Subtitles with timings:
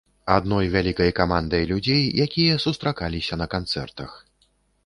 [0.35, 4.21] Адной вялікай камандай людзей, якія сустракаліся на канцэртах.